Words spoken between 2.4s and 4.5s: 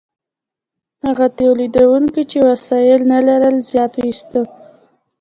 وسایل نه لرل زیار ویسته.